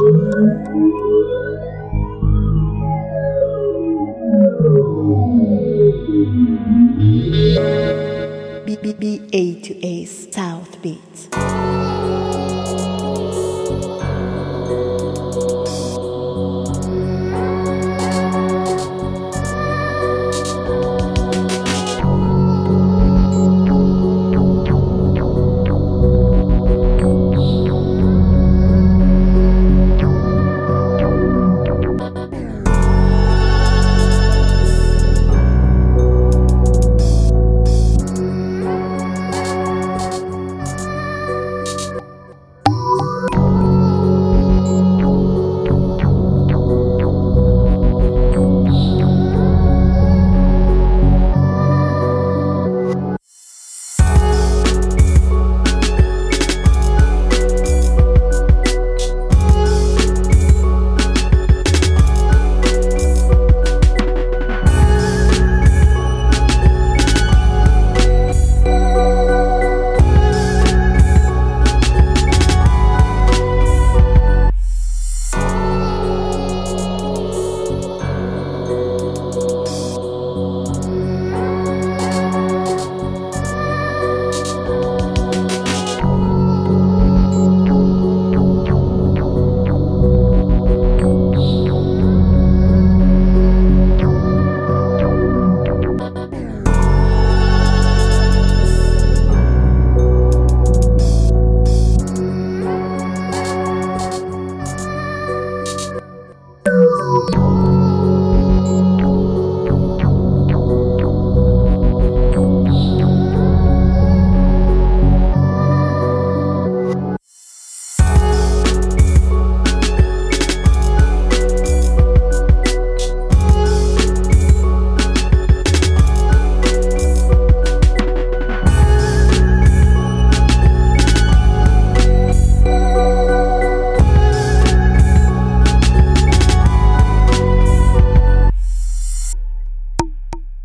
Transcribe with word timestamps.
B 0.00 0.06
B 8.80 8.94
B 8.94 9.20
A 9.34 9.60
to 9.60 9.86
A 9.86 10.06
South 10.06 10.80
Beat. 10.80 11.28